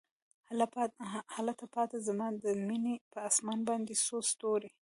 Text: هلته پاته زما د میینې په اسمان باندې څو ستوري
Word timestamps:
هلته 1.35 1.65
پاته 1.73 1.97
زما 2.07 2.27
د 2.43 2.45
میینې 2.67 2.95
په 3.11 3.17
اسمان 3.29 3.59
باندې 3.69 3.93
څو 4.05 4.17
ستوري 4.31 4.69